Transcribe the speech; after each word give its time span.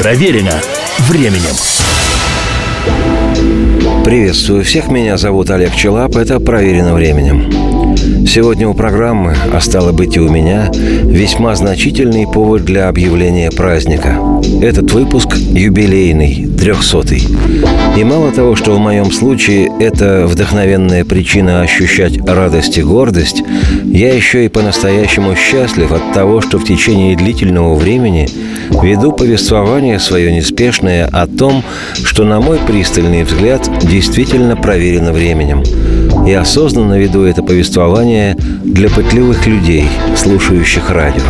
Проверено 0.00 0.58
временем. 1.10 1.54
Приветствую 4.02 4.64
всех, 4.64 4.88
меня 4.88 5.18
зовут 5.18 5.50
Олег 5.50 5.74
Челап, 5.76 6.16
это 6.16 6.40
«Проверено 6.40 6.94
временем». 6.94 7.79
Сегодня 8.26 8.68
у 8.68 8.74
программы, 8.74 9.34
а 9.52 9.60
стало 9.60 9.90
быть 9.92 10.16
и 10.16 10.20
у 10.20 10.28
меня, 10.28 10.70
весьма 10.72 11.56
значительный 11.56 12.26
повод 12.26 12.64
для 12.64 12.88
объявления 12.88 13.50
праздника. 13.50 14.16
Этот 14.62 14.92
выпуск 14.92 15.34
юбилейный, 15.36 16.48
трехсотый. 16.58 17.22
И 17.96 18.04
мало 18.04 18.30
того, 18.30 18.54
что 18.54 18.74
в 18.74 18.78
моем 18.78 19.10
случае 19.10 19.70
это 19.80 20.26
вдохновенная 20.28 21.04
причина 21.04 21.62
ощущать 21.62 22.18
радость 22.24 22.78
и 22.78 22.82
гордость, 22.82 23.42
я 23.84 24.14
еще 24.14 24.44
и 24.44 24.48
по-настоящему 24.48 25.34
счастлив 25.34 25.90
от 25.90 26.12
того, 26.12 26.40
что 26.40 26.58
в 26.58 26.64
течение 26.64 27.16
длительного 27.16 27.74
времени 27.74 28.28
веду 28.82 29.10
повествование 29.10 29.98
свое 29.98 30.32
неспешное 30.32 31.06
о 31.06 31.26
том, 31.26 31.64
что, 32.04 32.24
на 32.24 32.40
мой 32.40 32.58
пристальный 32.66 33.24
взгляд, 33.24 33.68
действительно 33.82 34.54
проверено 34.56 35.12
временем– 35.12 35.64
и 36.26 36.32
осознанно 36.32 36.98
веду 36.98 37.22
это 37.22 37.42
повествование 37.42 38.36
для 38.64 38.88
пытливых 38.88 39.46
людей, 39.46 39.88
слушающих 40.16 40.90
радио. 40.90 41.22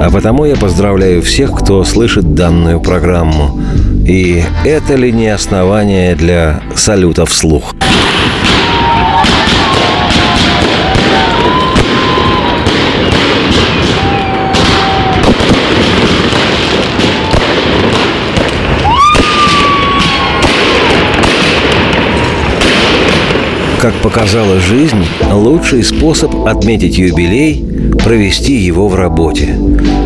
А 0.00 0.10
потому 0.10 0.44
я 0.44 0.56
поздравляю 0.56 1.22
всех, 1.22 1.52
кто 1.52 1.82
слышит 1.84 2.34
данную 2.34 2.80
программу. 2.80 3.60
И 4.06 4.42
это 4.64 4.94
ли 4.94 5.12
не 5.12 5.28
основание 5.28 6.14
для 6.14 6.62
салюта 6.74 7.26
вслух? 7.26 7.74
Как 23.80 23.94
показала 24.02 24.58
жизнь, 24.58 25.04
лучший 25.32 25.84
способ 25.84 26.34
отметить 26.46 26.98
юбилей– 26.98 27.64
провести 28.04 28.54
его 28.54 28.88
в 28.88 28.94
работе. 28.94 29.54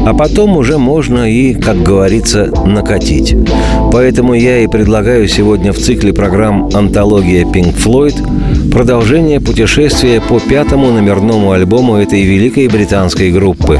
А 0.05 0.14
потом 0.14 0.56
уже 0.56 0.79
можно 0.79 1.31
и, 1.31 1.55
как 1.55 1.83
говорится, 1.83 2.51
накатить. 2.67 3.37
Поэтому 3.92 4.34
я 4.34 4.61
и 4.61 4.67
предлагаю 4.67 5.29
сегодня 5.29 5.73
в 5.73 5.79
цикле 5.79 6.12
программ 6.12 6.69
«Антология 6.75 7.45
Pink 7.45 7.77
Floyd» 7.77 8.70
продолжение 8.73 9.41
путешествия 9.41 10.20
по 10.20 10.41
пятому 10.41 10.91
номерному 10.91 11.53
альбому 11.53 11.97
этой 11.97 12.23
великой 12.23 12.69
британской 12.69 13.31
группы. 13.31 13.79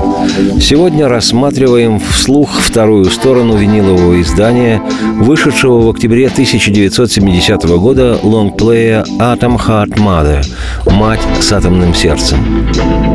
Сегодня 0.61 1.09
рассматриваем 1.09 1.99
вслух 1.99 2.51
вторую 2.61 3.07
сторону 3.07 3.57
винилового 3.57 4.21
издания, 4.21 4.83
вышедшего 5.19 5.81
в 5.81 5.89
октябре 5.89 6.27
1970 6.27 7.65
года 7.65 8.19
лонгплея 8.23 9.05
«Atom 9.19 9.59
Heart 9.83 9.97
Mother»– 9.97 10.47
«Мать 10.93 11.21
с 11.41 11.53
атомным 11.53 11.95
сердцем». 11.95 12.39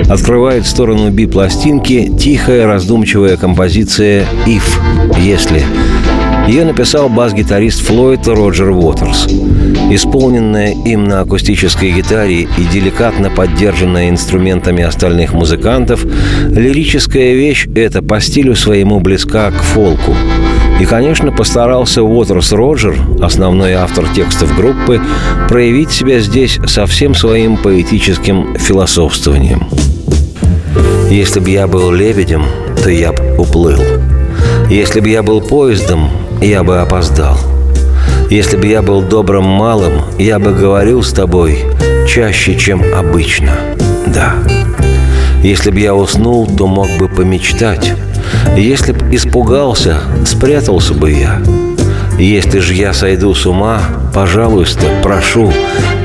Открывает 0.09 0.65
сторону 0.65 1.09
би-пластинки 1.09 2.11
тихая 2.19 2.65
раздумчивая 2.67 3.37
композиция 3.37 4.25
«If»– 4.45 4.63
«Если», 5.19 5.63
ее 6.47 6.63
написал 6.63 7.09
бас-гитарист 7.09 7.81
Флойд 7.81 8.25
Роджер 8.27 8.69
Уотерс. 8.69 9.27
Исполненная 9.91 10.73
им 10.85 11.03
на 11.03 11.19
акустической 11.19 11.91
гитаре 11.91 12.43
и 12.43 12.63
деликатно 12.71 13.29
поддержанная 13.29 14.09
инструментами 14.09 14.81
остальных 14.81 15.33
музыкантов, 15.33 16.05
лирическая 16.49 17.33
вещь 17.33 17.67
эта 17.75 18.01
по 18.01 18.21
стилю 18.21 18.55
своему 18.55 19.01
близка 19.01 19.51
к 19.51 19.61
фолку. 19.61 20.15
И, 20.79 20.85
конечно, 20.85 21.31
постарался 21.31 22.03
Уотерс 22.03 22.51
Роджер, 22.51 22.95
основной 23.21 23.73
автор 23.73 24.05
текстов 24.13 24.55
группы, 24.55 25.01
проявить 25.49 25.91
себя 25.91 26.19
здесь 26.19 26.59
со 26.67 26.85
всем 26.85 27.15
своим 27.15 27.57
поэтическим 27.57 28.57
философствованием. 28.57 29.67
«Если 31.09 31.39
бы 31.39 31.49
я 31.49 31.67
был 31.67 31.91
лебедем, 31.91 32.43
то 32.83 32.91
я 32.91 33.11
бы 33.11 33.37
уплыл. 33.37 33.81
Если 34.69 34.99
бы 34.99 35.07
я 35.09 35.23
был 35.23 35.41
поездом, 35.41 36.09
я 36.41 36.63
бы 36.63 36.79
опоздал. 36.79 37.37
Если 38.29 38.57
бы 38.57 38.67
я 38.67 38.81
был 38.81 39.01
добрым 39.01 39.45
малым, 39.45 40.01
я 40.19 40.37
бы 40.37 40.53
говорил 40.53 41.01
с 41.01 41.11
тобой 41.11 41.63
чаще, 42.07 42.55
чем 42.55 42.83
обычно. 42.93 43.51
Да. 44.07 44.35
Если 45.41 45.71
бы 45.71 45.79
я 45.79 45.95
уснул, 45.95 46.45
то 46.45 46.67
мог 46.67 46.89
бы 46.99 47.07
помечтать. 47.07 47.93
Если 48.55 48.91
б 48.91 49.15
испугался, 49.15 49.97
спрятался 50.25 50.93
бы 50.93 51.11
я. 51.11 51.41
Если 52.17 52.59
же 52.59 52.73
я 52.73 52.93
сойду 52.93 53.33
с 53.35 53.45
ума, 53.45 53.79
пожалуйста, 54.13 54.85
прошу, 55.03 55.53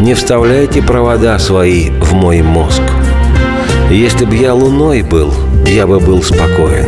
не 0.00 0.14
вставляйте 0.14 0.82
провода 0.82 1.38
свои 1.38 1.90
в 1.90 2.12
мой 2.12 2.42
мозг. 2.42 2.82
Если 3.90 4.24
бы 4.24 4.36
я 4.36 4.54
луной 4.54 5.02
был, 5.02 5.32
я 5.66 5.86
бы 5.86 6.00
был 6.00 6.22
спокоен. 6.22 6.86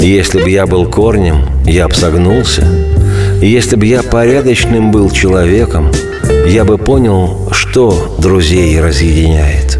Если 0.00 0.42
бы 0.42 0.50
я 0.50 0.66
был 0.66 0.86
корнем, 0.86 1.46
я 1.64 1.88
б 1.88 1.94
согнулся. 1.94 2.64
Если 3.40 3.76
бы 3.76 3.86
я 3.86 4.02
порядочным 4.02 4.92
был 4.92 5.10
человеком, 5.10 5.90
я 6.46 6.64
бы 6.64 6.78
понял, 6.78 7.48
что 7.52 8.16
друзей 8.18 8.80
разъединяет. 8.80 9.78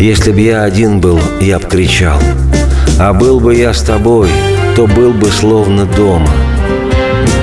Если 0.00 0.32
бы 0.32 0.40
я 0.40 0.62
один 0.62 1.00
был, 1.00 1.20
я 1.40 1.58
б 1.58 1.66
кричал. 1.68 2.20
А 2.98 3.12
был 3.12 3.40
бы 3.40 3.54
я 3.54 3.72
с 3.72 3.82
тобой, 3.82 4.28
то 4.74 4.86
был 4.86 5.12
бы 5.12 5.28
словно 5.28 5.84
дома. 5.84 6.30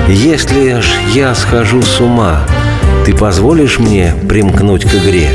Если 0.08 0.80
ж 0.80 0.86
я 1.14 1.34
схожу 1.36 1.81
с 1.81 2.00
ума, 2.00 2.41
ты 3.06 3.16
позволишь 3.16 3.80
мне 3.80 4.13
примкнуть 4.28 4.84
к 4.84 4.96
игре? 4.96 5.30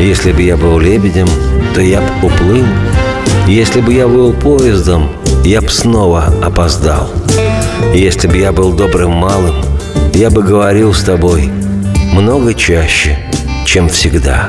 Если 0.00 0.32
бы 0.32 0.42
я 0.42 0.56
был 0.56 0.78
лебедем, 0.78 1.28
то 1.74 1.80
я 1.80 2.00
б 2.00 2.06
уплыл 2.22 2.66
если 3.50 3.80
бы 3.80 3.92
я 3.92 4.06
был 4.06 4.32
поездом, 4.32 5.10
я 5.44 5.60
б 5.60 5.68
снова 5.68 6.32
опоздал. 6.40 7.10
Если 7.92 8.28
бы 8.28 8.36
я 8.36 8.52
был 8.52 8.72
добрым 8.72 9.10
малым, 9.10 9.56
я 10.14 10.30
бы 10.30 10.42
говорил 10.44 10.94
с 10.94 11.02
тобой 11.02 11.50
много 12.12 12.54
чаще, 12.54 13.18
чем 13.66 13.88
всегда. 13.88 14.46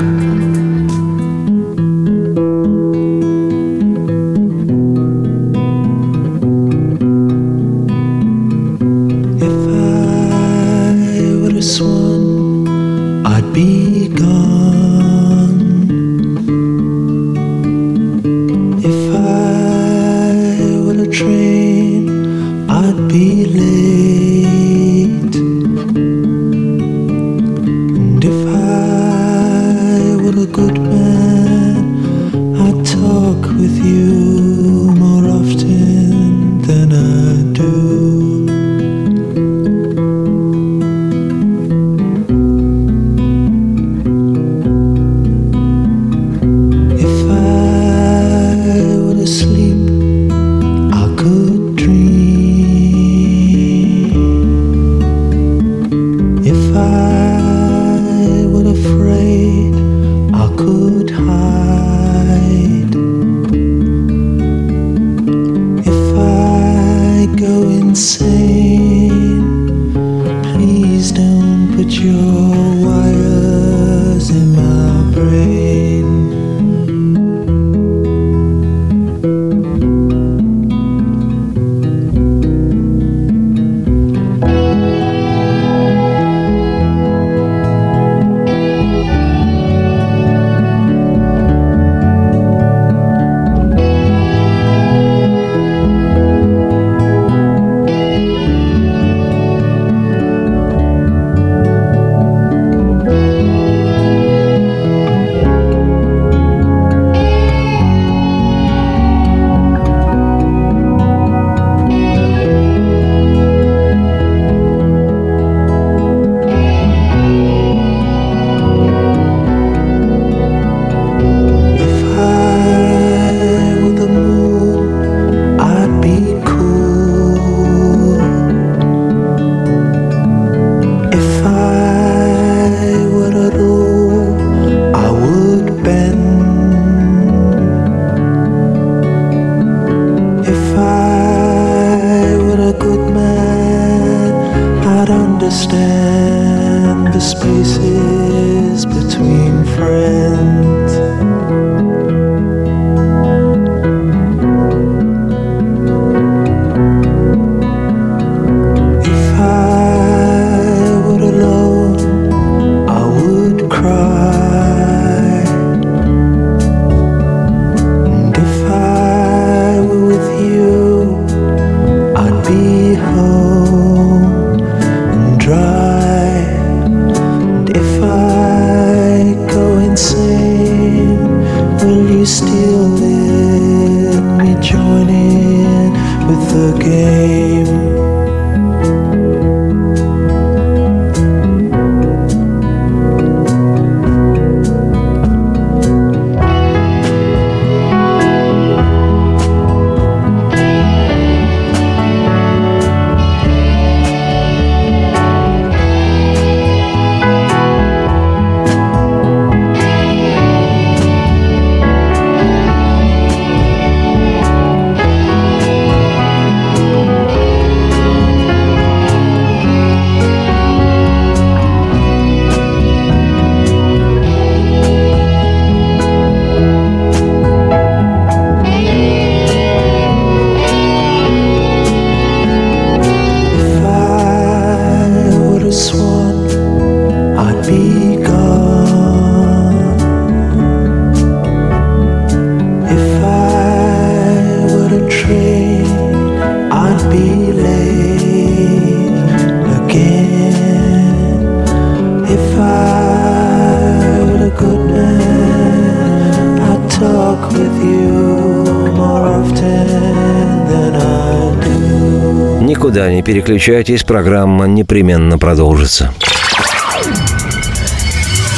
Переключайтесь, 263.32 264.02
программа 264.02 264.66
непременно 264.66 265.38
продолжится. 265.38 266.12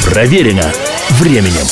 Проверено 0.03 0.69
временем. 1.11 1.65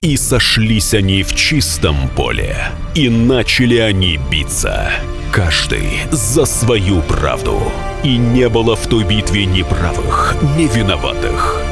И 0.00 0.16
сошлись 0.16 0.94
они 0.94 1.22
в 1.22 1.34
чистом 1.34 2.08
поле, 2.16 2.56
и 2.94 3.10
начали 3.10 3.76
они 3.76 4.18
биться. 4.30 4.90
Каждый 5.30 6.00
за 6.10 6.46
свою 6.46 7.02
правду. 7.02 7.70
И 8.02 8.16
не 8.16 8.48
было 8.48 8.74
в 8.74 8.86
той 8.86 9.04
битве 9.04 9.44
ни 9.44 9.60
правых, 9.60 10.34
ни 10.56 10.66
виноватых. 10.66 11.71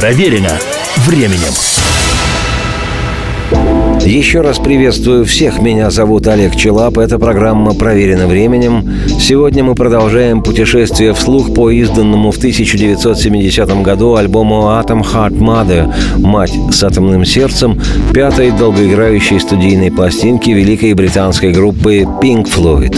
Проверено 0.00 0.58
временем. 0.96 1.69
Еще 4.04 4.40
раз 4.40 4.58
приветствую 4.58 5.26
всех. 5.26 5.60
Меня 5.60 5.90
зовут 5.90 6.26
Олег 6.26 6.56
Челап. 6.56 6.96
Эта 6.96 7.18
программа 7.18 7.74
«Проверена 7.74 8.26
временем». 8.26 8.88
Сегодня 9.20 9.62
мы 9.62 9.74
продолжаем 9.74 10.42
путешествие 10.42 11.12
вслух 11.12 11.52
по 11.52 11.70
изданному 11.70 12.30
в 12.30 12.38
1970 12.38 13.82
году 13.82 14.16
альбому 14.16 14.62
«Atom 14.68 15.02
Heart 15.02 15.38
Mother» 15.38 15.92
«Мать 16.18 16.52
с 16.72 16.82
атомным 16.82 17.26
сердцем» 17.26 17.78
пятой 18.14 18.50
долгоиграющей 18.52 19.38
студийной 19.38 19.92
пластинки 19.92 20.50
великой 20.50 20.94
британской 20.94 21.52
группы 21.52 21.98
Pink 22.22 22.46
Floyd. 22.46 22.96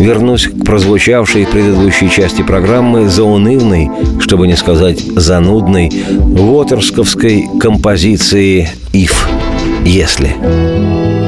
Вернусь 0.00 0.46
к 0.46 0.64
прозвучавшей 0.64 1.46
в 1.46 1.50
предыдущей 1.50 2.10
части 2.10 2.42
программы 2.42 3.08
заунывной, 3.08 3.90
чтобы 4.20 4.46
не 4.46 4.56
сказать 4.56 5.00
занудной, 5.00 5.90
вотерсковской 6.20 7.46
композиции 7.60 8.68
«If» 8.92 9.12
если. 9.86 11.25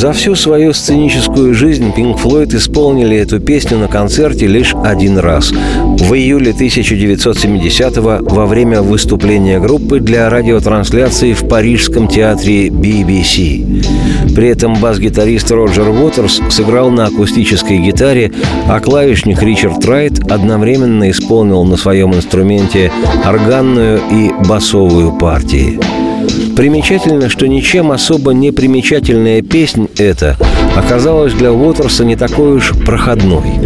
За 0.00 0.14
всю 0.14 0.34
свою 0.34 0.72
сценическую 0.72 1.52
жизнь 1.52 1.92
Pink 1.94 2.18
Floyd 2.18 2.56
исполнили 2.56 3.18
эту 3.18 3.38
песню 3.38 3.76
на 3.76 3.86
концерте 3.86 4.46
лишь 4.46 4.74
один 4.82 5.18
раз. 5.18 5.50
В 5.50 6.14
июле 6.14 6.52
1970-го 6.52 8.34
во 8.34 8.46
время 8.46 8.80
выступления 8.80 9.60
группы 9.60 10.00
для 10.00 10.30
радиотрансляции 10.30 11.34
в 11.34 11.46
парижском 11.46 12.08
театре 12.08 12.68
BBC. 12.68 14.34
При 14.34 14.48
этом 14.48 14.80
бас-гитарист 14.80 15.50
Роджер 15.50 15.90
Уотерс 15.90 16.40
сыграл 16.48 16.90
на 16.90 17.04
акустической 17.04 17.76
гитаре, 17.76 18.32
а 18.68 18.80
клавишник 18.80 19.42
Ричард 19.42 19.84
Райт 19.84 20.18
одновременно 20.32 21.10
исполнил 21.10 21.62
на 21.64 21.76
своем 21.76 22.14
инструменте 22.14 22.90
органную 23.26 24.00
и 24.10 24.30
басовую 24.48 25.18
партии. 25.18 25.78
Примечательно, 26.56 27.28
что 27.28 27.48
ничем 27.48 27.90
особо 27.90 28.32
не 28.32 28.50
примечательная 28.50 29.42
песнь 29.42 29.88
эта 29.98 30.36
оказалась 30.76 31.32
для 31.32 31.52
Уотерса 31.52 32.04
не 32.04 32.16
такой 32.16 32.56
уж 32.56 32.72
проходной. 32.84 33.60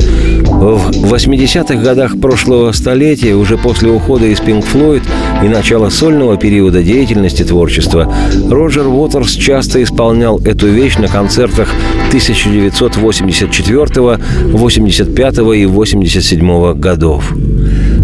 В 0.45 1.13
80-х 1.13 1.75
годах 1.77 2.21
прошлого 2.21 2.73
столетия, 2.73 3.35
уже 3.35 3.57
после 3.59 3.91
ухода 3.91 4.27
из 4.27 4.41
Pink 4.41 4.65
Floyd 4.73 5.03
и 5.43 5.49
начала 5.49 5.91
сольного 5.91 6.37
периода 6.37 6.81
деятельности 6.83 7.43
творчества, 7.43 8.15
Роджер 8.49 8.87
Уотерс 8.87 9.33
часто 9.33 9.83
исполнял 9.83 10.39
эту 10.39 10.69
вещь 10.69 10.97
на 10.97 11.09
концертах 11.09 11.69
1984, 12.09 14.19
85 14.47 15.39
и 15.57 15.67
87 15.67 16.75
годов. 16.75 17.35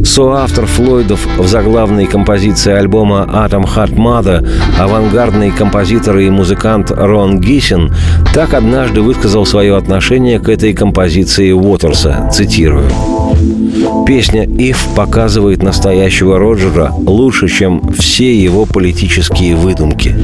Соавтор 0.05 0.67
Флойдов 0.67 1.27
в 1.39 1.47
заглавной 1.47 2.07
композиции 2.07 2.73
альбома 2.73 3.29
«Atom 3.33 3.65
Heart 3.65 3.95
Mother» 3.95 4.49
авангардный 4.79 5.51
композитор 5.51 6.19
и 6.19 6.31
музыкант 6.31 6.91
Рон 6.91 7.41
Гиссин 7.41 7.95
так 8.35 8.55
однажды 8.55 9.03
высказал 9.03 9.45
свое 9.45 9.77
отношение 9.77 10.39
к 10.39 10.49
этой 10.49 10.73
композиции 10.73 11.53
Уотерса, 11.53 12.29
цитирую. 12.33 12.91
Песня 14.07 14.45
«If» 14.45 14.79
показывает 14.97 15.63
настоящего 15.63 16.39
Роджера 16.39 16.93
лучше, 16.93 17.49
чем 17.49 17.93
все 17.93 18.35
его 18.35 18.67
политические 18.67 19.55
выдумки. 19.55 20.15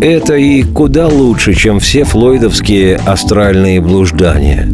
Это 0.00 0.36
и 0.36 0.62
куда 0.62 1.08
лучше, 1.08 1.54
чем 1.54 1.80
все 1.80 2.04
флойдовские 2.04 2.96
астральные 2.96 3.80
блуждания. 3.80 4.68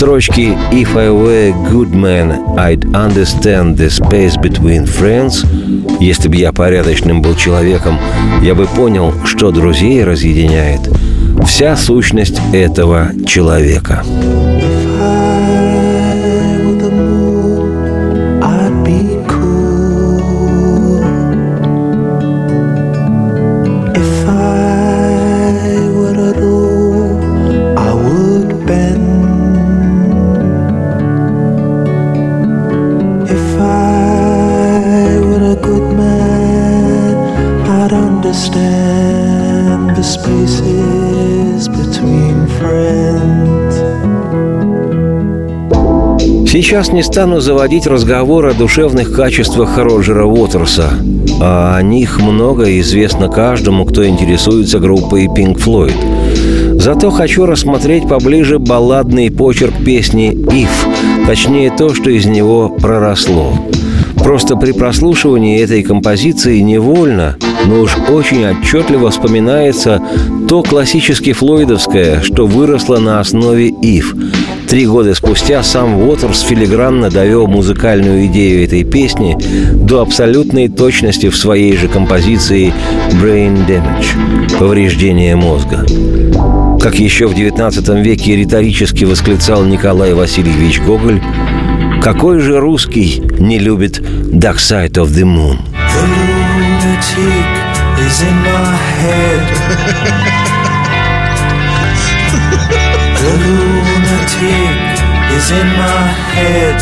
В 0.00 0.02
строчке 0.02 0.56
«If 0.72 0.96
I 0.96 1.10
were 1.10 1.50
a 1.50 1.70
good 1.70 1.92
man, 1.92 2.56
I'd 2.56 2.86
understand 2.94 3.76
the 3.76 3.90
space 3.90 4.34
between 4.34 4.86
friends» 4.86 5.44
Если 6.00 6.26
бы 6.26 6.36
я 6.36 6.54
порядочным 6.54 7.20
был 7.20 7.34
человеком, 7.34 7.98
я 8.42 8.54
бы 8.54 8.64
понял, 8.64 9.12
что 9.26 9.50
друзей 9.50 10.02
разъединяет 10.02 10.80
вся 11.44 11.76
сущность 11.76 12.40
этого 12.54 13.10
человека. 13.26 14.02
Сейчас 46.52 46.90
не 46.90 47.04
стану 47.04 47.38
заводить 47.38 47.86
разговор 47.86 48.46
о 48.46 48.54
душевных 48.54 49.14
качествах 49.14 49.78
Роджера 49.78 50.24
Уотерса. 50.24 50.90
А 51.40 51.76
о 51.76 51.82
них 51.82 52.20
много 52.20 52.80
известно 52.80 53.28
каждому, 53.28 53.84
кто 53.84 54.04
интересуется 54.04 54.80
группой 54.80 55.26
Pink 55.26 55.58
Floyd. 55.64 55.94
Зато 56.80 57.12
хочу 57.12 57.46
рассмотреть 57.46 58.08
поближе 58.08 58.58
балладный 58.58 59.30
почерк 59.30 59.74
песни 59.84 60.32
«If», 60.32 61.24
точнее 61.24 61.70
то, 61.70 61.94
что 61.94 62.10
из 62.10 62.26
него 62.26 62.68
проросло. 62.68 63.52
Просто 64.22 64.56
при 64.56 64.72
прослушивании 64.72 65.60
этой 65.60 65.82
композиции 65.82 66.60
невольно, 66.60 67.36
но 67.66 67.80
уж 67.80 67.96
очень 68.08 68.46
отчетливо 68.46 69.10
вспоминается 69.10 70.00
то 70.48 70.62
классически 70.62 71.32
флойдовское, 71.32 72.20
что 72.22 72.46
выросло 72.46 72.98
на 72.98 73.20
основе 73.20 73.68
«Ив». 73.68 74.14
Три 74.68 74.86
года 74.86 75.14
спустя 75.14 75.62
сам 75.64 76.00
Уотерс 76.00 76.42
филигранно 76.42 77.10
довел 77.10 77.48
музыкальную 77.48 78.26
идею 78.26 78.64
этой 78.64 78.84
песни 78.84 79.36
до 79.74 80.00
абсолютной 80.00 80.68
точности 80.68 81.28
в 81.28 81.36
своей 81.36 81.76
же 81.76 81.88
композиции 81.88 82.72
«Brain 83.20 83.66
Damage»— 83.66 84.58
«Повреждение 84.58 85.34
мозга». 85.34 85.84
Как 86.80 86.94
еще 86.98 87.26
в 87.26 87.34
XIX 87.34 88.02
веке 88.02 88.36
риторически 88.36 89.04
восклицал 89.04 89.64
Николай 89.64 90.14
Васильевич 90.14 90.80
Гоголь, 90.80 91.20
какой 92.00 92.40
же 92.40 92.58
русский 92.60 93.22
не 93.38 93.58
любит 93.58 93.98
Dark 94.00 94.56
Side 94.56 94.94
of 94.94 95.12
the 95.12 95.24
Moon? 95.24 95.58
The 95.74 96.02
lunatic 96.08 97.46
is 97.98 98.22
in 98.22 98.36
my 98.42 98.74
head. 99.00 99.42
the 103.20 103.32
lunatic 103.44 104.78
is 105.36 105.50
in 105.50 105.66
my 105.76 106.02
head. 106.34 106.76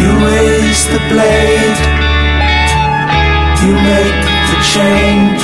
You 0.00 0.08
raise 0.26 0.84
the 0.88 1.00
blade, 1.10 1.80
you 3.62 3.74
make 3.74 4.24
the 4.48 4.58
change. 4.72 5.42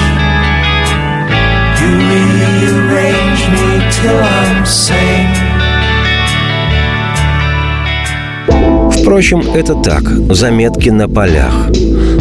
You 1.81 1.91
rearrange 1.97 3.43
me 3.51 3.69
till 3.93 4.19
I'm 4.19 4.65
sane. 4.65 5.58
Впрочем, 8.93 9.43
это 9.55 9.75
так, 9.75 10.03
заметки 10.35 10.91
на 10.91 11.09
полях. 11.09 11.69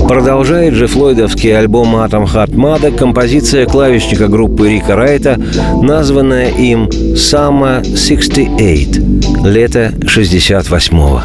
Продолжает 0.07 0.73
же 0.73 0.87
флойдовский 0.87 1.57
альбом 1.57 1.95
«Атом 1.97 2.25
Хатмада» 2.25 2.91
композиция 2.91 3.65
клавишника 3.65 4.27
группы 4.27 4.69
Рика 4.69 4.95
Райта, 4.95 5.37
названная 5.81 6.49
им 6.49 6.85
«Summer 6.85 7.81
68»— 7.81 9.45
«Лето 9.45 9.91
68-го». 10.01 11.21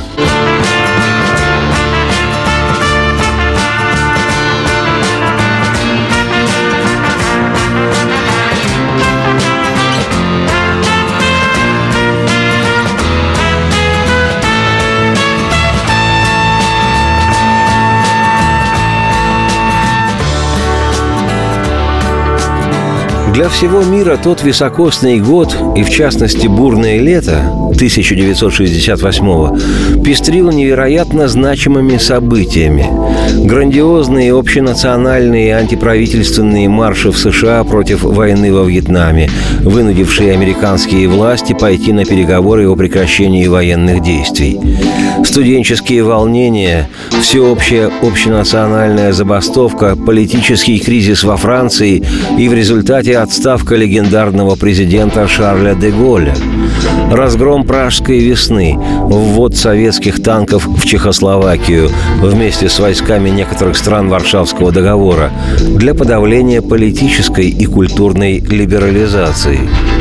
Для 23.33 23.49
всего 23.49 23.83
мира 23.83 24.19
тот 24.23 24.43
високосный 24.43 25.19
год, 25.19 25.57
и 25.75 25.83
в 25.83 25.89
частности 25.89 26.47
бурное 26.47 26.99
лето 26.99 27.51
1968-го, 27.73 30.03
пестрило 30.03 30.51
невероятно 30.51 31.29
значимыми 31.29 31.97
событиями. 31.97 32.87
Грандиозные 33.43 34.39
общенациональные 34.39 35.57
антиправительственные 35.57 36.69
марши 36.69 37.11
в 37.11 37.17
США 37.17 37.65
против 37.65 38.03
войны 38.03 38.53
во 38.53 38.65
Вьетнаме, 38.65 39.31
вынудившие 39.61 40.35
американские 40.35 41.09
власти 41.09 41.55
пойти 41.55 41.95
на 41.95 42.05
переговоры 42.05 42.69
о 42.69 42.77
прекращении 42.77 43.47
военных 43.47 44.03
действий. 44.03 44.61
Студенческие 45.25 46.03
волнения, 46.03 46.91
всеобщая 47.21 47.91
общенациональная 48.03 49.13
забастовка, 49.13 49.97
политический 49.97 50.79
кризис 50.79 51.25
во 51.25 51.39
Франции 51.39 52.03
и 52.37 52.49
в 52.49 52.55
результате 52.55 53.22
отставка 53.23 53.77
легендарного 53.77 54.57
президента 54.57 55.29
Шарля 55.29 55.75
де 55.75 55.91
Голля, 55.91 56.35
разгром 57.11 57.65
Пражской 57.65 58.19
весны, 58.19 58.77
ввод 58.77 59.57
советских 59.57 60.23
танков 60.23 60.67
в 60.67 60.85
Чехословакию 60.85 61.89
вместе 62.21 62.69
с 62.69 62.81
войсками 62.81 63.31
некоторых 63.31 63.77
стран 63.77 64.09
Варшавского 64.09 64.73
договора 64.73 65.31
для 65.61 65.95
подавления 65.95 66.63
политической 66.63 67.49
и 67.49 67.67
культурной 67.67 68.41
либерализации– 68.41 69.61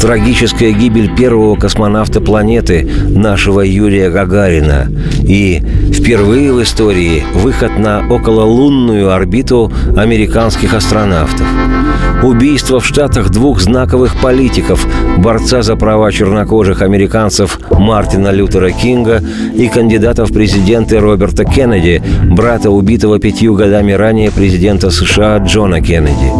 трагическая 0.00 0.72
гибель 0.72 1.14
первого 1.14 1.56
космонавта 1.56 2.20
планеты, 2.20 2.88
нашего 3.08 3.60
Юрия 3.60 4.10
Гагарина, 4.10 4.88
и 5.22 5.62
впервые 5.92 6.52
в 6.52 6.62
истории 6.62 7.22
выход 7.34 7.78
на 7.78 8.06
окололунную 8.08 9.10
орбиту 9.10 9.72
американских 9.96 10.74
астронавтов. 10.74 11.46
Убийство 12.22 12.80
в 12.80 12.86
Штатах 12.86 13.30
двух 13.30 13.60
знаковых 13.60 14.20
политиков, 14.20 14.84
борца 15.18 15.62
за 15.62 15.76
права 15.76 16.10
чернокожих 16.10 16.82
американцев 16.82 17.60
Мартина 17.70 18.30
Лютера 18.32 18.70
Кинга 18.70 19.22
и 19.54 19.68
кандидата 19.68 20.24
в 20.24 20.32
президенты 20.32 20.98
Роберта 20.98 21.44
Кеннеди, 21.44 22.02
брата 22.24 22.70
убитого 22.70 23.20
пятью 23.20 23.54
годами 23.54 23.92
ранее 23.92 24.32
президента 24.32 24.90
США 24.90 25.38
Джона 25.38 25.80
Кеннеди. 25.80 26.32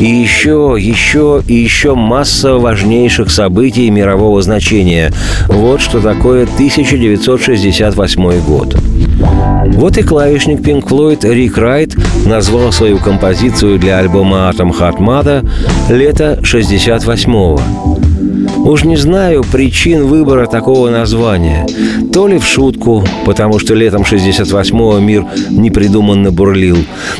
И 0.00 0.06
еще, 0.06 0.76
еще 0.78 1.42
и 1.46 1.54
еще 1.54 1.94
масса 1.94 2.54
важнейших 2.54 2.89
событий 3.30 3.88
мирового 3.90 4.42
значения. 4.42 5.12
Вот 5.46 5.80
что 5.80 6.00
такое 6.00 6.44
1968 6.44 8.40
год. 8.40 8.76
Вот 9.74 9.96
и 9.96 10.02
клавишник 10.02 10.60
Pink 10.60 10.86
Floyd 10.88 11.28
Рик 11.28 11.56
Райт 11.56 11.96
назвал 12.26 12.72
свою 12.72 12.98
композицию 12.98 13.78
для 13.78 13.98
альбома 13.98 14.48
«Атом 14.48 14.72
Хатмада» 14.72 15.44
«Лето 15.88 16.38
68-го». 16.42 18.09
Уж 18.70 18.84
не 18.84 18.96
знаю 18.96 19.42
причин 19.50 20.06
выбора 20.06 20.46
такого 20.46 20.90
названия. 20.90 21.66
То 22.12 22.28
ли 22.28 22.38
в 22.38 22.44
шутку, 22.44 23.04
потому 23.26 23.58
что 23.58 23.74
летом 23.74 24.02
68-го 24.02 24.96
мир 25.00 25.24
непридуманно 25.50 26.30
бурлил, 26.30 26.76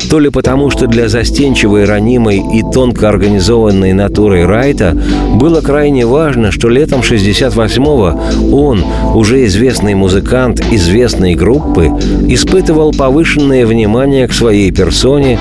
то 0.09 0.21
ли 0.21 0.31
потому, 0.31 0.71
что 0.71 0.87
для 0.87 1.09
застенчивой, 1.09 1.87
ранимой 1.87 2.37
и 2.37 2.63
тонко 2.63 3.09
организованной 3.09 3.95
натурой 3.95 4.47
Райта 4.47 4.97
было 5.35 5.61
крайне 5.61 6.07
важно, 6.07 6.53
что 6.53 6.69
летом 6.69 7.01
68-го 7.01 8.57
он, 8.57 8.85
уже 9.17 9.45
известный 9.47 9.97
музыкант 9.97 10.63
известной 10.71 11.35
группы, 11.35 11.91
испытывал 12.29 12.93
повышенное 12.93 13.67
внимание 13.67 14.29
к 14.29 14.33
своей 14.33 14.71
персоне 14.71 15.37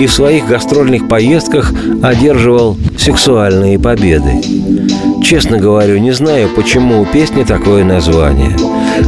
и 0.00 0.06
в 0.06 0.12
своих 0.12 0.48
гастрольных 0.48 1.06
поездках 1.06 1.72
одерживал 2.02 2.76
сексуальные 2.98 3.78
победы. 3.78 5.11
Честно 5.22 5.58
говорю, 5.58 5.98
не 5.98 6.10
знаю, 6.10 6.48
почему 6.54 7.00
у 7.00 7.06
песни 7.06 7.44
такое 7.44 7.84
название. 7.84 8.56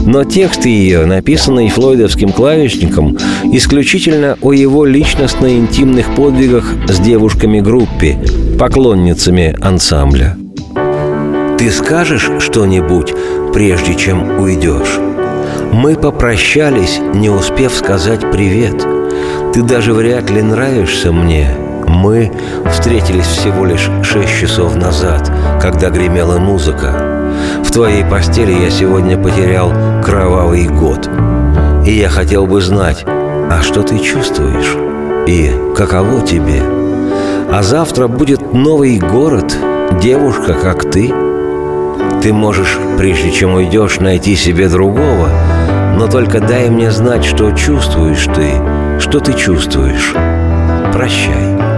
Но 0.07 0.25
текст 0.25 0.65
ее, 0.65 1.05
написанный 1.07 1.69
флойдовским 1.69 2.31
клавишником, 2.31 3.19
исключительно 3.45 4.39
о 4.41 4.53
его 4.53 4.85
личностно-интимных 4.85 6.15
подвигах 6.15 6.73
с 6.89 6.99
девушками 7.01 7.61
группе, 7.61 8.19
поклонницами 8.59 9.57
ансамбля. 9.61 10.37
Ты 11.59 11.71
скажешь 11.71 12.31
что-нибудь, 12.39 13.13
прежде 13.53 13.95
чем 13.95 14.41
уйдешь? 14.41 14.99
Мы 15.73 15.97
попрощались, 15.97 17.01
не 17.15 17.29
успев 17.29 17.75
сказать 17.75 18.21
привет. 18.31 18.87
Ты 19.53 19.63
даже 19.63 19.93
вряд 19.93 20.31
ли 20.31 20.43
нравишься 20.43 21.13
мне. 21.13 21.64
Мы 21.87 22.33
встретились 22.71 23.27
всего 23.27 23.65
лишь 23.65 23.91
шесть 24.03 24.39
часов 24.41 24.75
назад, 24.75 25.31
когда 25.61 25.91
гремела 25.91 26.39
музыка. 26.39 27.33
В 27.65 27.71
твоей 27.71 28.05
постели 28.05 28.53
я 28.53 28.71
сегодня 28.71 29.17
потерял 29.17 29.73
кровавый 30.03 30.67
год. 30.67 31.09
И 31.87 31.93
я 31.93 32.09
хотел 32.09 32.47
бы 32.47 32.61
знать, 32.61 33.05
а 33.07 33.61
что 33.63 33.83
ты 33.83 33.99
чувствуешь? 33.99 34.77
И 35.27 35.53
каково 35.77 36.23
тебе? 36.23 36.63
А 37.53 37.63
завтра 37.63 38.09
будет 38.09 38.53
новый 38.53 38.99
город, 38.99 39.57
девушка, 40.01 40.55
как 40.55 40.91
ты– 40.91 41.13
ты 42.25 42.33
можешь, 42.33 42.79
прежде 42.97 43.31
чем 43.31 43.53
уйдешь, 43.53 44.01
найти 44.01 44.35
себе 44.35 44.71
другого, 44.71 45.29
но 45.99 46.07
только 46.07 46.41
дай 46.41 46.71
мне 46.71 46.91
знать, 46.91 47.23
что 47.23 47.51
чувствуешь 47.53 48.25
ты, 48.35 48.53
что 48.99 49.21
ты 49.21 49.35
чувствуешь. 49.35 50.15
Прощай. 50.95 51.74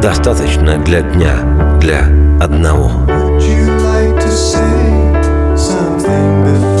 Достаточно 0.00 0.78
для 0.78 1.00
дня, 1.00 1.78
для 1.80 2.00
одного. 2.40 2.90
Would 3.06 3.42
you 3.42 3.66
like 3.80 4.20
to 4.20 4.30
say 4.30 5.56
something 5.56 6.44
before 6.44 6.75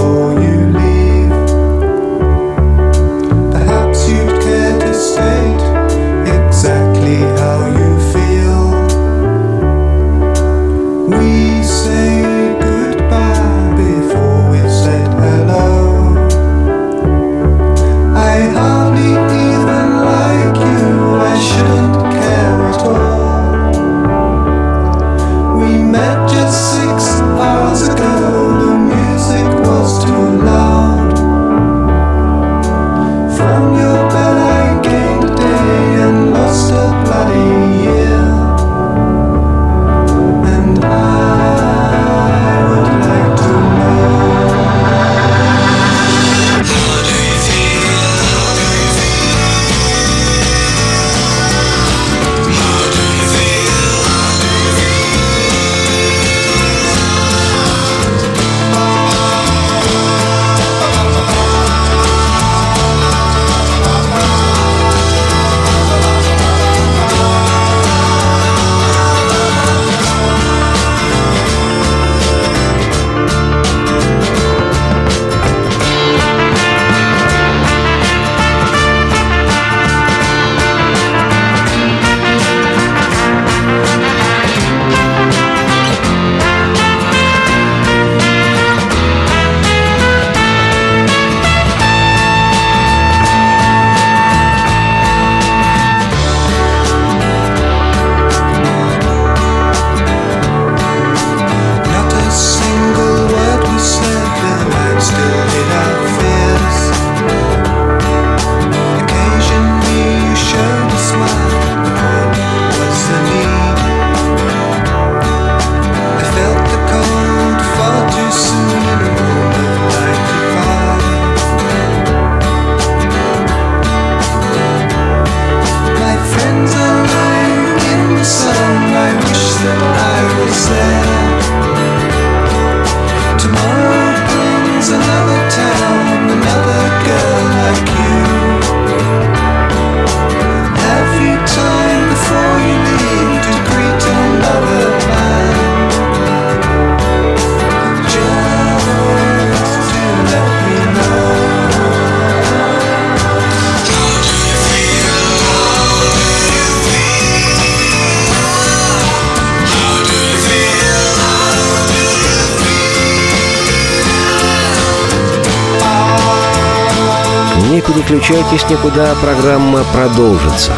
переключайтесь 168.06 168.68
никуда, 168.70 169.14
программа 169.16 169.82
продолжится. 169.92 170.72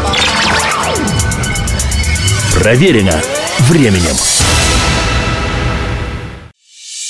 Проверено 2.54 3.20
временем. 3.68 4.16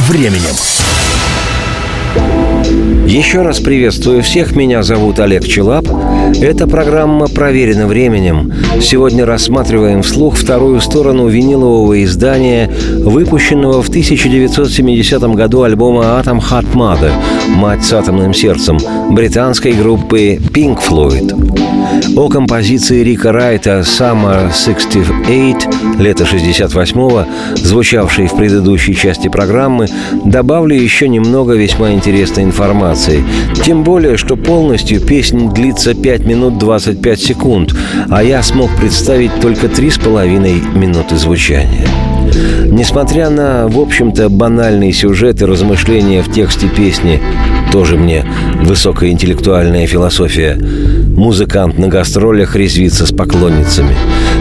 временем. 0.00 0.54
Еще 3.06 3.42
раз 3.42 3.60
приветствую 3.60 4.22
всех. 4.22 4.56
Меня 4.56 4.82
зовут 4.82 5.20
Олег 5.20 5.46
Челап. 5.46 5.86
Эта 6.40 6.66
программа 6.66 7.28
проверена 7.28 7.86
временем. 7.86 8.52
Сегодня 8.80 9.24
рассматриваем 9.24 10.02
вслух 10.02 10.36
вторую 10.36 10.80
сторону 10.80 11.28
винилового 11.28 12.02
издания, 12.02 12.70
выпущенного 12.98 13.82
в 13.82 13.88
1970 13.88 15.22
году 15.34 15.62
альбома 15.62 16.20
«Atom 16.20 16.40
Heart 16.40 16.72
Mother» 16.74 17.12
«Мать 17.48 17.84
с 17.84 17.92
атомным 17.92 18.34
сердцем» 18.34 18.78
британской 19.10 19.72
группы 19.72 20.34
Pink 20.34 20.78
Floyd. 20.80 21.54
О 22.16 22.28
композиции 22.28 23.02
Рика 23.02 23.32
Райта 23.32 23.80
«Summer 23.80 24.50
68» 24.50 25.98
лето 25.98 26.24
68-го, 26.24 27.26
звучавшей 27.56 28.26
в 28.26 28.36
предыдущей 28.36 28.94
части 28.94 29.28
программы, 29.28 29.86
добавлю 30.24 30.74
еще 30.74 31.08
немного 31.08 31.54
весьма 31.54 31.92
интересной 31.92 32.44
информации. 32.44 33.24
Тем 33.64 33.84
более, 33.84 34.16
что 34.16 34.36
полностью 34.36 35.00
песня 35.00 35.50
длится 35.50 35.94
5 35.94 36.24
минут 36.24 36.58
25 36.58 37.20
секунд, 37.20 37.74
а 38.10 38.22
я 38.22 38.42
смог 38.42 38.70
представить 38.76 39.40
только 39.40 39.66
3,5 39.66 40.76
минуты 40.76 41.16
звучания. 41.16 41.88
Несмотря 42.66 43.30
на, 43.30 43.68
в 43.68 43.78
общем-то, 43.78 44.28
банальный 44.28 44.92
сюжет 44.92 45.42
и 45.42 45.44
размышления 45.44 46.22
в 46.22 46.32
тексте 46.32 46.68
песни, 46.68 47.20
тоже 47.74 47.96
мне 47.96 48.24
высокоинтеллектуальная 48.62 49.86
философия, 49.88 50.56
музыкант 51.16 51.76
на 51.76 51.88
гастролях 51.88 52.54
резвится 52.54 53.04
с 53.04 53.10
поклонницами. 53.10 53.96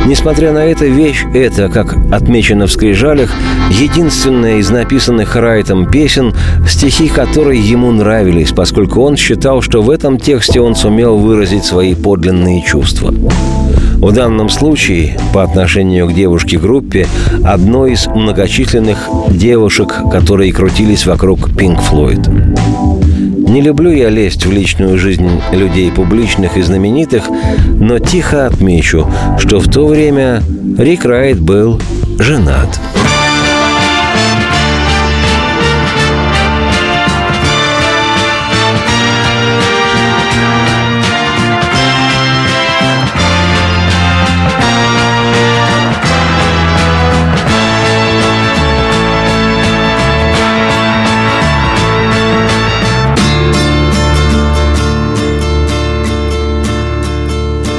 Несмотря 0.06 0.52
на 0.52 0.60
это, 0.60 0.86
вещь 0.86 1.24
эта, 1.34 1.70
как 1.70 1.96
отмечено 2.12 2.68
в 2.68 2.72
скрижалях, 2.72 3.32
единственная 3.72 4.58
из 4.58 4.70
написанных 4.70 5.36
Райтом 5.36 5.90
песен, 5.90 6.34
стихи 6.68 7.08
которой 7.08 7.58
ему 7.58 7.92
нравились, 7.92 8.52
поскольку 8.52 9.02
он 9.02 9.18
считал, 9.18 9.62
что 9.62 9.82
в 9.82 9.90
этом 9.90 10.20
тексте 10.20 10.62
он 10.62 10.76
сумел 10.76 11.18
выразить 11.18 11.66
свои 11.66 11.96
подлинные 11.96 12.64
чувства. 12.64 13.12
В 13.12 14.12
данном 14.12 14.50
случае, 14.50 15.18
по 15.34 15.44
отношению 15.44 16.08
к 16.08 16.14
девушке-группе, 16.14 17.08
одной 17.44 17.94
из 17.94 18.06
многочисленных 18.08 19.10
девушек, 19.30 19.96
которые 20.12 20.52
крутились 20.52 21.06
вокруг 21.06 21.50
Pink 21.50 21.80
Floyd. 21.90 22.83
Не 23.54 23.62
люблю 23.62 23.92
я 23.92 24.10
лезть 24.10 24.48
в 24.48 24.52
личную 24.52 24.98
жизнь 24.98 25.30
людей 25.52 25.92
публичных 25.92 26.58
и 26.58 26.64
знаменитых, 26.64 27.26
но 27.80 28.00
тихо 28.00 28.48
отмечу, 28.48 29.08
что 29.38 29.60
в 29.60 29.70
то 29.70 29.86
время 29.86 30.42
Рик 30.80 31.06
Райт 31.06 31.40
был 31.40 31.80
женат. 32.18 32.80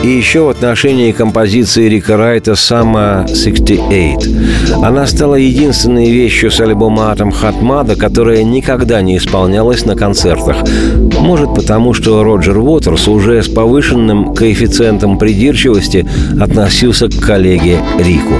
И 0.04 0.06
еще 0.06 0.40
в 0.40 0.50
отношении 0.50 1.12
композиции 1.12 1.88
Рика 1.88 2.18
Райта 2.18 2.50
«Summer 2.50 3.24
68». 3.24 4.84
Она 4.84 5.06
стала 5.06 5.36
единственной 5.36 6.10
вещью 6.10 6.50
с 6.50 6.60
альбома 6.60 7.10
«Атом 7.10 7.30
Хатмада», 7.30 7.96
которая 7.96 8.42
никогда 8.42 9.00
не 9.00 9.16
исполнялась 9.16 9.86
на 9.86 9.96
концертах. 9.96 10.58
Может, 11.18 11.54
потому 11.54 11.94
что 11.94 12.22
Роджер 12.22 12.58
Уотерс 12.58 13.08
уже 13.08 13.42
с 13.42 13.48
повышенным 13.48 14.34
коэффициентом 14.34 15.16
придирчивости 15.16 16.06
относился 16.38 17.08
к 17.08 17.18
коллеге 17.18 17.78
Рику. 17.98 18.34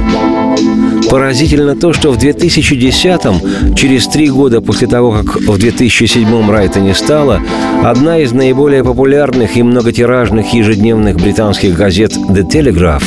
Поразительно 1.14 1.76
то, 1.76 1.92
что 1.92 2.10
в 2.10 2.18
2010-м, 2.18 3.76
через 3.76 4.08
три 4.08 4.28
года 4.28 4.60
после 4.60 4.88
того, 4.88 5.12
как 5.12 5.36
в 5.36 5.54
2007-м 5.54 6.50
Райта 6.50 6.80
не 6.80 6.92
стало, 6.92 7.40
одна 7.84 8.18
из 8.18 8.32
наиболее 8.32 8.82
популярных 8.82 9.56
и 9.56 9.62
многотиражных 9.62 10.52
ежедневных 10.52 11.14
британских 11.14 11.76
газет 11.76 12.16
«The 12.16 12.42
Telegraph», 12.42 13.04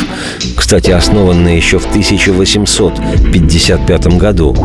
кстати, 0.55 0.91
основанная 0.91 1.57
еще 1.57 1.79
в 1.79 1.85
1855 1.87 4.07
году, 4.17 4.55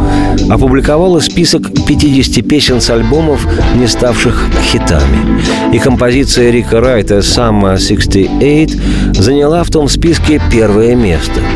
опубликовала 0.48 1.18
список 1.18 1.62
50 1.84 2.48
песен 2.48 2.80
с 2.80 2.90
альбомов, 2.90 3.44
не 3.74 3.88
ставших 3.88 4.46
хитами. 4.70 5.42
И 5.72 5.80
композиция 5.80 6.52
Рика 6.52 6.80
Райта 6.80 7.18
«Summer 7.18 7.74
68» 7.74 9.20
заняла 9.20 9.64
в 9.64 9.70
том 9.70 9.88
списке 9.88 10.40
первое 10.48 10.94
место– 10.94 11.40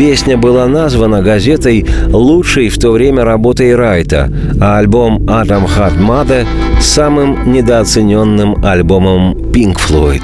Песня 0.00 0.38
была 0.38 0.66
названа 0.66 1.20
газетой 1.20 1.84
лучшей 2.08 2.70
в 2.70 2.78
то 2.78 2.90
время 2.90 3.22
работой 3.22 3.76
Райта, 3.76 4.32
а 4.58 4.78
альбом 4.78 5.28
«Адам 5.28 5.66
Хат 5.66 5.94
Мада»– 6.00 6.46
самым 6.80 7.52
недооцененным 7.52 8.64
альбомом 8.64 9.34
Pink 9.52 9.76
Floyd. 9.76 10.22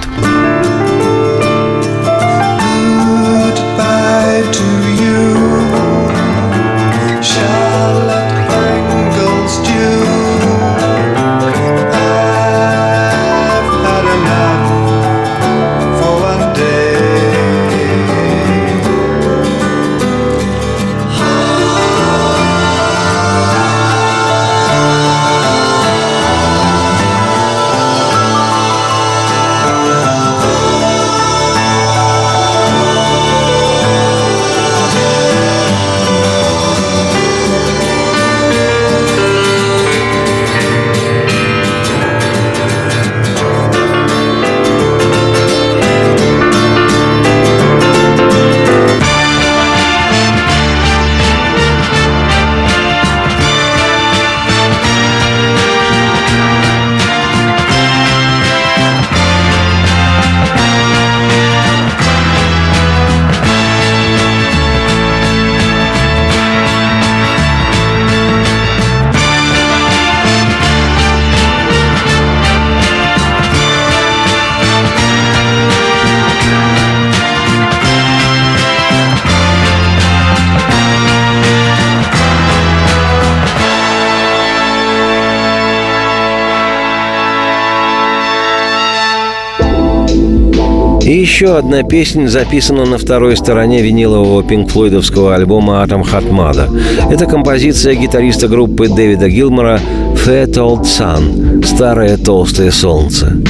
И 91.07 91.13
еще 91.13 91.57
одна 91.57 91.85
песня 91.85 92.27
записана 92.27 92.85
на 92.85 92.99
второй 92.99 93.37
стороне 93.37 93.81
винилового 93.81 94.43
пинкфлойдовского 94.43 95.37
альбома 95.37 95.85
«Атом 95.85 96.03
Хатмада». 96.03 96.69
Это 97.09 97.27
композиция 97.27 97.95
гитариста 97.95 98.49
группы 98.49 98.89
Дэвида 98.89 99.29
Гилмора 99.29 99.79
«Fat 100.27 100.55
Old 100.55 100.83
Sun»– 100.83 101.65
«Старое 101.65 102.17
толстое 102.17 102.73
солнце». 102.73 103.41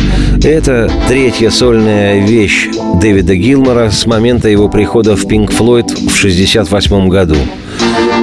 Это 0.45 0.91
третья 1.09 1.49
сольная 1.49 2.27
вещь 2.27 2.69
Дэвида 3.01 3.35
Гилмора 3.35 3.89
с 3.91 4.05
момента 4.05 4.51
его 4.51 4.69
прихода 4.69 5.17
в 5.17 5.27
Пинк 5.27 5.51
Флойд 5.51 5.89
в 5.89 6.19
1968 6.19 7.09
году– 7.09 7.37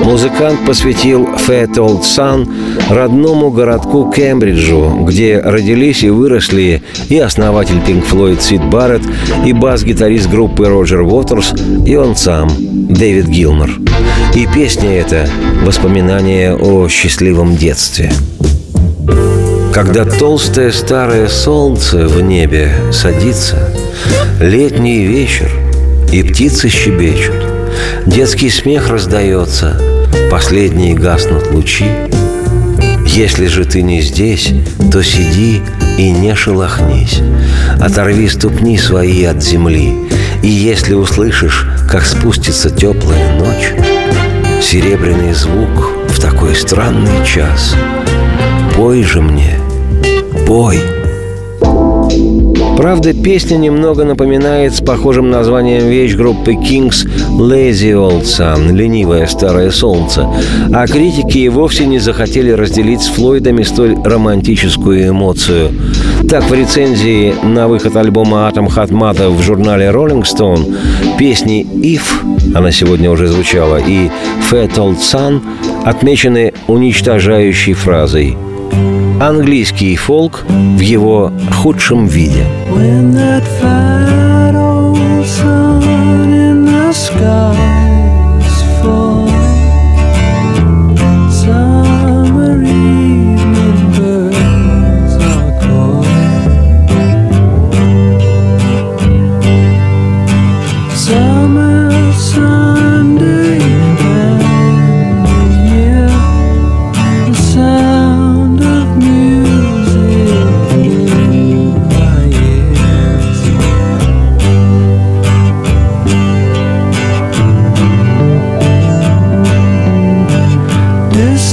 Музыкант 0.01 0.65
посвятил 0.65 1.27
Fat 1.47 1.73
Old 1.75 2.01
Sun 2.01 2.49
родному 2.89 3.51
городку 3.51 4.11
Кембриджу, 4.11 5.05
где 5.05 5.39
родились 5.39 6.03
и 6.03 6.09
выросли 6.09 6.83
и 7.09 7.17
основатель 7.19 7.77
Pink 7.87 8.03
Floyd 8.09 8.41
Сид 8.41 8.63
Барретт, 8.63 9.03
и 9.45 9.53
бас-гитарист 9.53 10.29
группы 10.29 10.67
Роджер 10.67 11.01
Уотерс, 11.01 11.53
и 11.85 11.95
он 11.95 12.15
сам, 12.15 12.49
Дэвид 12.57 13.27
Гилмор. 13.27 13.69
И 14.35 14.47
песня 14.53 14.89
эта– 14.89 15.27
воспоминание 15.63 16.55
о 16.55 16.87
счастливом 16.89 17.55
детстве. 17.55 18.11
Когда 19.73 20.05
толстое 20.05 20.71
старое 20.71 21.27
солнце 21.27 22.07
в 22.07 22.21
небе 22.21 22.71
садится, 22.91 23.73
Летний 24.39 25.05
вечер, 25.05 25.49
и 26.11 26.21
птицы 26.23 26.67
щебечут, 26.67 27.52
Детский 28.05 28.49
смех 28.49 28.89
раздается, 28.89 29.79
Последние 30.29 30.95
гаснут 30.95 31.51
лучи. 31.51 31.85
Если 33.05 33.45
же 33.47 33.65
ты 33.65 33.81
не 33.83 34.01
здесь, 34.01 34.51
то 34.91 35.03
сиди 35.03 35.61
и 35.97 36.11
не 36.11 36.35
шелохнись. 36.35 37.21
Оторви 37.79 38.27
ступни 38.27 38.77
свои 38.77 39.23
от 39.25 39.43
земли, 39.43 39.93
И 40.41 40.47
если 40.47 40.93
услышишь, 40.93 41.67
как 41.89 42.05
спустится 42.05 42.69
теплая 42.69 43.39
ночь, 43.39 43.73
Серебряный 44.61 45.33
звук 45.33 45.91
в 46.07 46.19
такой 46.19 46.55
странный 46.55 47.25
час, 47.25 47.75
Пой 48.75 49.03
же 49.03 49.21
мне, 49.21 49.59
пой. 50.47 50.79
Правда, 52.77 53.13
песня 53.13 53.55
немного 53.57 54.03
напоминает 54.03 54.73
с 54.73 54.81
похожим 54.81 55.29
названием 55.29 55.87
вещь 55.87 56.15
группы 56.15 56.53
Kings 56.53 57.07
«Lazy 57.29 57.91
Old 57.91 58.23
Sun»— 58.23 58.71
«Ленивое 58.73 59.27
старое 59.27 59.69
солнце», 59.69 60.27
а 60.73 60.87
критики 60.87 61.37
и 61.37 61.49
вовсе 61.49 61.85
не 61.85 61.99
захотели 61.99 62.49
разделить 62.51 63.01
с 63.01 63.07
Флойдами 63.09 63.61
столь 63.61 63.95
романтическую 64.03 65.07
эмоцию. 65.07 65.69
Так, 66.27 66.49
в 66.49 66.53
рецензии 66.53 67.35
на 67.43 67.67
выход 67.67 67.95
альбома 67.95 68.47
«Атом 68.47 68.67
Хатмата» 68.67 69.29
в 69.29 69.41
журнале 69.41 69.87
Rolling 69.87 70.23
Stone 70.23 70.75
песни 71.17 71.65
«If», 71.75 72.01
она 72.55 72.71
сегодня 72.71 73.11
уже 73.11 73.27
звучала, 73.27 73.77
и 73.77 74.09
«Fat 74.51 74.73
Old 74.75 74.97
Sun» 74.99 75.41
отмечены 75.85 76.53
уничтожающей 76.67 77.73
фразой– 77.73 78.35
английский 79.19 79.95
фолк 79.95 80.43
в 80.47 80.79
его 80.79 81.31
худшем 81.51 82.07
виде. 82.07 82.45
When 82.69 83.13
that 83.15 83.43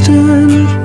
distant. 0.00 0.79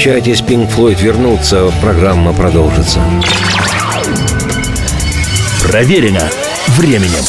Переключайтесь, 0.00 0.40
Pink 0.40 0.74
Floyd 0.74 1.02
вернутся, 1.02 1.70
программа 1.82 2.32
продолжится. 2.32 3.00
Проверено 5.62 6.22
временем. 6.68 7.22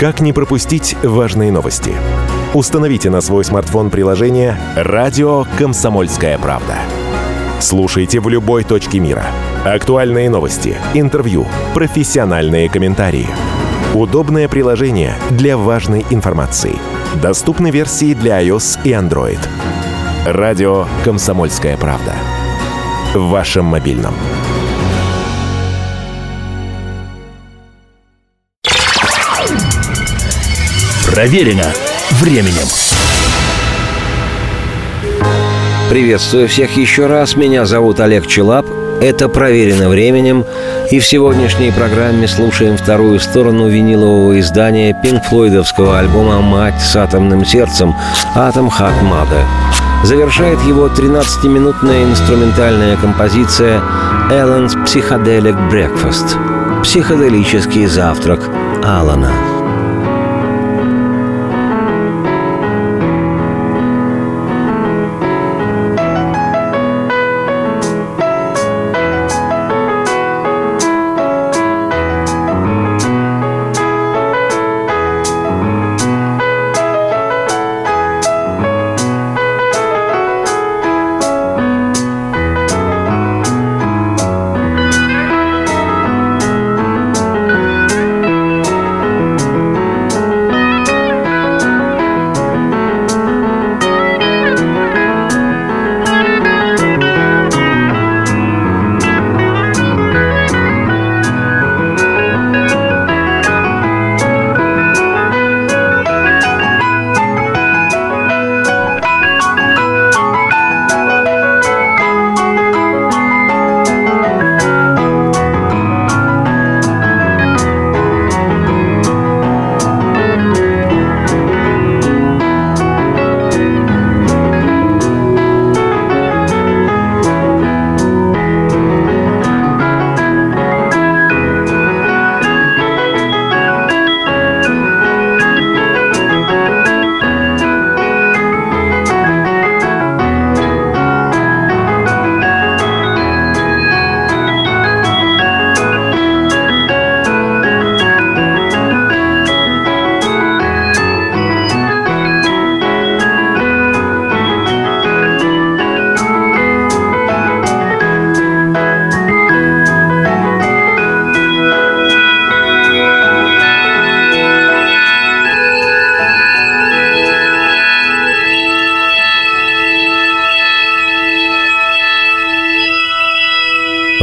Как 0.00 0.20
не 0.20 0.32
пропустить 0.32 0.96
важные 1.02 1.52
новости? 1.52 1.92
Установите 2.54 3.10
на 3.10 3.20
свой 3.20 3.44
смартфон 3.44 3.90
приложение 3.90 4.56
«Радио 4.76 5.44
Комсомольская 5.58 6.38
правда». 6.38 6.76
Слушайте 7.60 8.20
в 8.20 8.30
любой 8.30 8.64
точке 8.64 8.98
мира. 8.98 9.26
Актуальные 9.66 10.30
новости, 10.30 10.74
интервью, 10.94 11.46
профессиональные 11.74 12.70
комментарии. 12.70 13.28
Удобное 13.92 14.48
приложение 14.48 15.16
для 15.30 15.58
важной 15.58 16.06
информации. 16.10 16.78
Доступны 17.16 17.70
версии 17.70 18.14
для 18.14 18.40
iOS 18.42 18.78
и 18.84 18.90
Android. 18.90 19.40
Радио 20.24 20.86
«Комсомольская 21.04 21.76
правда». 21.76 22.14
В 23.14 23.30
вашем 23.30 23.64
мобильном. 23.64 24.14
Проверено 31.10 31.72
временем. 32.20 32.68
Приветствую 35.90 36.46
всех 36.46 36.76
еще 36.76 37.06
раз. 37.06 37.34
Меня 37.34 37.64
зовут 37.64 37.98
Олег 37.98 38.26
Челап. 38.28 38.66
Это 39.00 39.28
«Проверено 39.28 39.88
временем». 39.88 40.44
И 40.90 41.00
в 41.00 41.06
сегодняшней 41.06 41.70
программе 41.70 42.26
слушаем 42.26 42.78
вторую 42.78 43.20
сторону 43.20 43.68
винилового 43.68 44.40
издания 44.40 44.94
пинк-флойдовского 44.94 45.98
альбома 45.98 46.40
«Мать 46.40 46.80
с 46.80 46.96
атомным 46.96 47.44
сердцем» 47.44 47.94
«Атом 48.34 48.70
Хат 48.70 48.94
Мада». 49.02 49.44
Завершает 50.04 50.62
его 50.62 50.86
13-минутная 50.86 52.04
инструментальная 52.04 52.96
композиция 52.96 53.82
«Эллен's 54.30 54.74
Psychedelic 54.86 55.70
Breakfast»– 55.70 56.82
«Психоделический 56.82 57.84
завтрак» 57.84 58.40
Алана. 58.82 59.57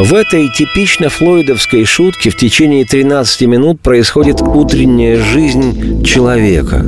В 0.06 0.14
этой 0.14 0.50
типично 0.50 1.10
флойдовской 1.10 1.84
шутке 1.84 2.30
в 2.30 2.38
течение 2.38 2.86
13 2.86 3.42
минут 3.48 3.82
происходит 3.82 4.40
утренняя 4.40 5.18
жизнь 5.18 6.04
человека. 6.04 6.86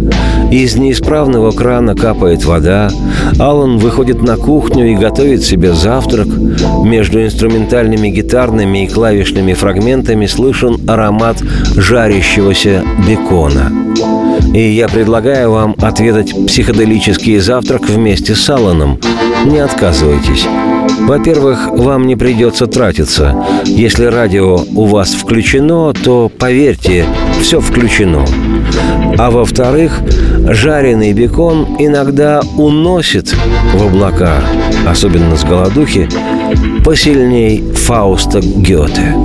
Из 0.52 0.76
неисправного 0.76 1.50
крана 1.50 1.96
капает 1.96 2.46
вода, 2.46 2.92
Алан 3.40 3.80
выходит 3.80 4.22
на 4.22 4.38
кухню 4.38 4.92
и 4.92 4.96
готовит 4.96 5.44
себе 5.44 5.74
завтрак. 5.74 6.28
Между 6.84 7.24
инструментальными 7.24 8.10
гитарными 8.10 8.86
и 8.86 8.88
клавишными 8.88 9.56
фрагментами 9.56 10.28
слышен 10.28 10.88
аромат 10.88 11.42
жарящегося 11.76 12.84
бекона. 13.08 13.72
И 14.54 14.62
я 14.62 14.88
предлагаю 14.88 15.54
вам 15.54 15.76
отведать 15.82 16.36
психоделический 16.46 17.40
завтрак 17.40 17.90
вместе 17.90 18.36
с 18.36 18.48
Алланом. 18.48 19.00
Не 19.48 19.58
отказывайтесь. 19.58 20.46
Во-первых, 21.08 21.70
вам 21.70 22.06
не 22.06 22.18
придется 22.18 22.68
тратиться. 22.68 23.34
Если 23.64 24.04
радио 24.04 24.60
у 24.76 24.88
вас 24.88 25.14
включено, 25.14 25.94
то, 25.94 26.30
поверьте, 26.30 27.06
все 27.42 27.62
включено. 27.62 28.26
А 29.18 29.32
во-вторых, 29.32 30.02
жареный 30.50 31.14
бекон 31.14 31.78
иногда 31.80 32.42
уносит 32.58 33.34
в 33.74 33.86
облака, 33.86 34.42
особенно 34.86 35.38
с 35.38 35.46
голодухи, 35.46 36.10
посильней 36.84 37.64
Фауста 37.74 38.42
Гёте. 38.42 39.16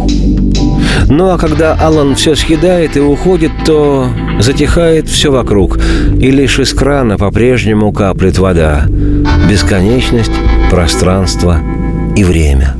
Ну 1.08 1.30
а 1.30 1.36
когда 1.36 1.74
Алан 1.74 2.14
все 2.14 2.36
съедает 2.36 2.96
и 2.96 3.00
уходит, 3.00 3.50
то 3.66 4.06
затихает 4.38 5.08
все 5.08 5.32
вокруг, 5.32 5.80
и 6.14 6.30
лишь 6.30 6.60
из 6.60 6.72
крана 6.72 7.18
по-прежнему 7.18 7.92
каплет 7.92 8.38
вода. 8.38 8.84
Бесконечность, 9.50 10.30
пространство 10.72 11.60
и 12.16 12.24
время. 12.24 12.74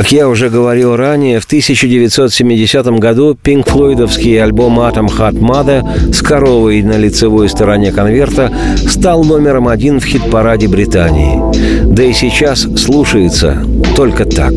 Как 0.00 0.12
я 0.12 0.30
уже 0.30 0.48
говорил 0.48 0.96
ранее, 0.96 1.40
в 1.40 1.44
1970 1.44 2.86
году 2.98 3.34
пинк-флойдовский 3.34 4.42
альбом 4.42 4.80
«Atom 4.80 5.08
Hot 5.08 5.38
Mother» 5.38 6.10
с 6.10 6.22
коровой 6.22 6.80
на 6.80 6.96
лицевой 6.96 7.50
стороне 7.50 7.92
конверта 7.92 8.50
стал 8.78 9.24
номером 9.24 9.68
один 9.68 10.00
в 10.00 10.06
хит-параде 10.06 10.68
Британии. 10.68 11.84
Да 11.84 12.02
и 12.02 12.14
сейчас 12.14 12.66
слушается 12.78 13.62
только 13.94 14.24
так. 14.24 14.54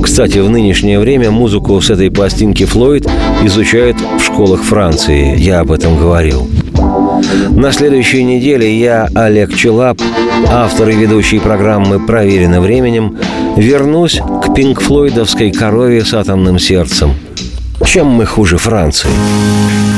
Кстати, 0.00 0.38
в 0.38 0.48
нынешнее 0.48 1.00
время 1.00 1.32
музыку 1.32 1.80
с 1.80 1.90
этой 1.90 2.12
пластинки 2.12 2.64
Флойд 2.64 3.08
изучают 3.42 3.96
в 4.20 4.24
школах 4.24 4.62
Франции. 4.62 5.36
Я 5.38 5.58
об 5.58 5.72
этом 5.72 5.98
говорил. 5.98 6.48
На 7.50 7.72
следующей 7.72 8.22
неделе 8.22 8.78
я, 8.78 9.08
Олег 9.12 9.54
Челап, 9.56 10.00
автор 10.48 10.88
и 10.88 10.94
ведущий 10.94 11.40
программы 11.40 11.98
«Проверено 12.06 12.60
временем», 12.60 13.18
вернусь 13.56 14.20
к 14.20 14.54
пинг-флойдовской 14.54 15.52
корове 15.52 16.04
с 16.04 16.14
атомным 16.14 16.58
сердцем. 16.58 17.14
Чем 17.84 18.06
мы 18.06 18.26
хуже 18.26 18.58
Франции? 18.58 19.10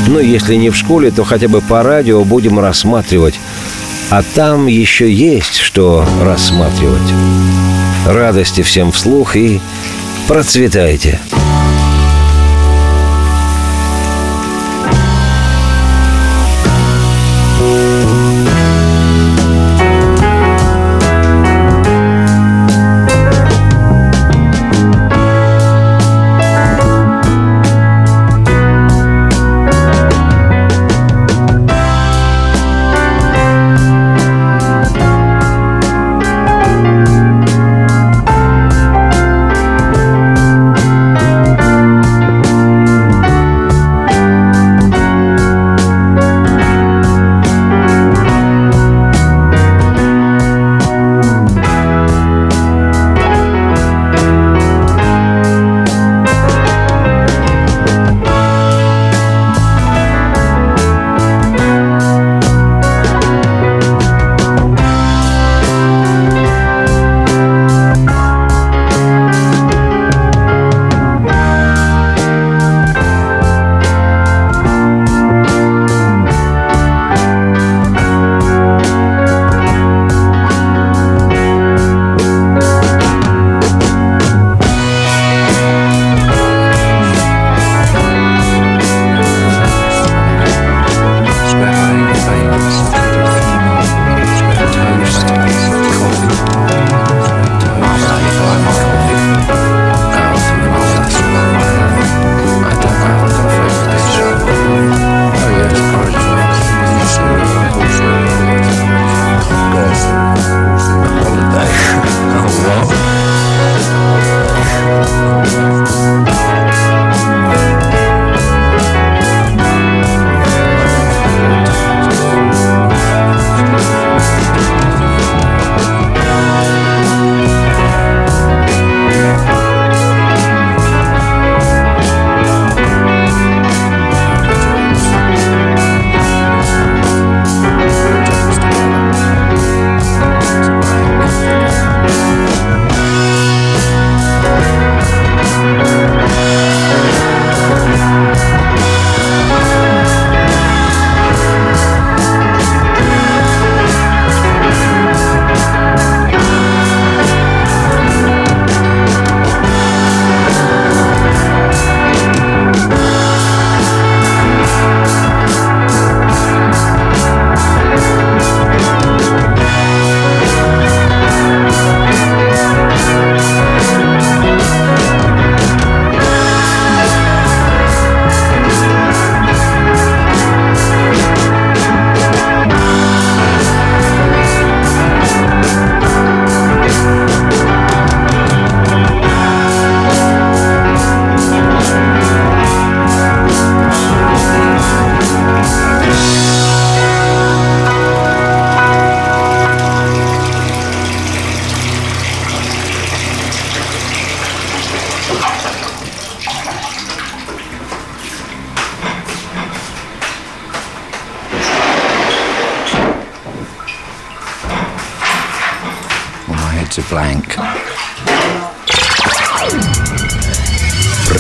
Но 0.08 0.20
если 0.20 0.56
не 0.56 0.70
в 0.70 0.76
школе, 0.76 1.10
то 1.10 1.24
хотя 1.24 1.48
бы 1.48 1.60
по 1.60 1.82
радио 1.82 2.24
будем 2.24 2.58
рассматривать. 2.58 3.34
А 4.10 4.22
там 4.34 4.66
еще 4.66 5.10
есть 5.10 5.58
что 5.58 6.06
рассматривать. 6.22 7.00
Радости 8.06 8.62
всем 8.62 8.92
вслух 8.92 9.36
и 9.36 9.60
процветайте! 10.28 11.20
to 11.30 11.43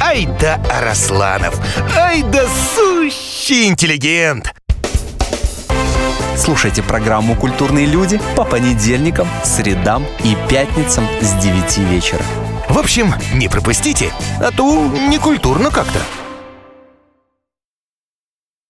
Ай 0.00 0.28
да 0.40 0.60
Арасланов! 0.70 1.58
Ай 1.96 2.22
да 2.22 2.46
сущий 2.74 3.66
интеллигент! 3.66 4.54
Слушайте 6.36 6.82
программу 6.82 7.34
«Культурные 7.34 7.86
люди» 7.86 8.20
по 8.36 8.44
понедельникам, 8.44 9.26
средам 9.42 10.04
и 10.22 10.36
пятницам 10.50 11.06
с 11.22 11.32
9 11.42 11.78
вечера. 11.90 12.22
В 12.68 12.78
общем, 12.78 13.14
не 13.32 13.48
пропустите, 13.48 14.12
а 14.38 14.50
то 14.50 14.86
некультурно 15.08 15.70
как-то. 15.70 15.98